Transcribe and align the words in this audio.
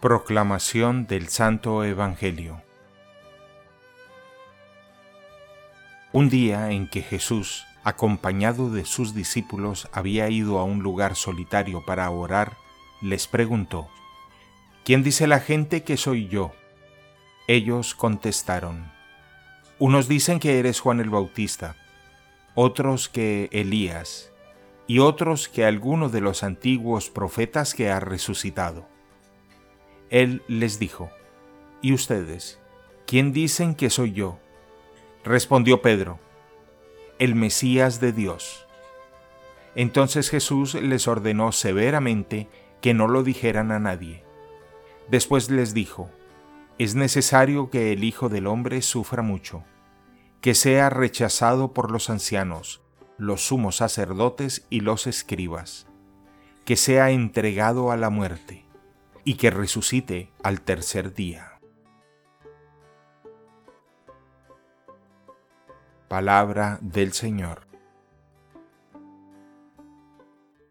Proclamación 0.00 1.08
del 1.08 1.26
Santo 1.26 1.82
Evangelio 1.82 2.62
Un 6.12 6.28
día 6.28 6.70
en 6.70 6.88
que 6.88 7.02
Jesús, 7.02 7.66
acompañado 7.82 8.70
de 8.70 8.84
sus 8.84 9.12
discípulos, 9.12 9.88
había 9.90 10.28
ido 10.28 10.60
a 10.60 10.64
un 10.64 10.84
lugar 10.84 11.16
solitario 11.16 11.84
para 11.84 12.08
orar, 12.10 12.56
les 13.02 13.26
preguntó, 13.26 13.88
¿Quién 14.84 15.02
dice 15.02 15.26
la 15.26 15.40
gente 15.40 15.82
que 15.82 15.96
soy 15.96 16.28
yo? 16.28 16.52
Ellos 17.48 17.96
contestaron, 17.96 18.92
Unos 19.80 20.06
dicen 20.06 20.38
que 20.38 20.60
eres 20.60 20.78
Juan 20.78 21.00
el 21.00 21.10
Bautista, 21.10 21.74
otros 22.54 23.08
que 23.08 23.48
Elías, 23.50 24.30
y 24.86 25.00
otros 25.00 25.48
que 25.48 25.64
alguno 25.64 26.08
de 26.08 26.20
los 26.20 26.44
antiguos 26.44 27.10
profetas 27.10 27.74
que 27.74 27.90
ha 27.90 27.98
resucitado. 27.98 28.96
Él 30.10 30.42
les 30.48 30.78
dijo, 30.78 31.10
¿Y 31.82 31.92
ustedes? 31.92 32.58
¿Quién 33.06 33.32
dicen 33.32 33.74
que 33.74 33.90
soy 33.90 34.12
yo? 34.12 34.38
Respondió 35.22 35.82
Pedro, 35.82 36.18
el 37.18 37.34
Mesías 37.34 38.00
de 38.00 38.12
Dios. 38.12 38.66
Entonces 39.74 40.30
Jesús 40.30 40.74
les 40.74 41.06
ordenó 41.06 41.52
severamente 41.52 42.48
que 42.80 42.94
no 42.94 43.06
lo 43.06 43.22
dijeran 43.22 43.70
a 43.70 43.78
nadie. 43.78 44.24
Después 45.08 45.50
les 45.50 45.74
dijo, 45.74 46.10
es 46.78 46.94
necesario 46.94 47.70
que 47.70 47.92
el 47.92 48.04
Hijo 48.04 48.28
del 48.28 48.46
Hombre 48.46 48.82
sufra 48.82 49.22
mucho, 49.22 49.64
que 50.40 50.54
sea 50.54 50.90
rechazado 50.90 51.72
por 51.72 51.90
los 51.90 52.08
ancianos, 52.08 52.80
los 53.18 53.46
sumos 53.46 53.76
sacerdotes 53.76 54.66
y 54.70 54.80
los 54.80 55.06
escribas, 55.06 55.86
que 56.64 56.76
sea 56.76 57.10
entregado 57.10 57.90
a 57.90 57.96
la 57.96 58.10
muerte 58.10 58.67
y 59.28 59.34
que 59.34 59.50
resucite 59.50 60.32
al 60.42 60.62
tercer 60.62 61.12
día. 61.12 61.60
Palabra 66.08 66.78
del 66.80 67.12
Señor. 67.12 67.67